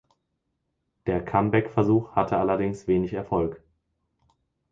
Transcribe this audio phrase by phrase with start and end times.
[1.05, 3.61] Der Comeback-Versuch hatte allerdings wenig Erfolg.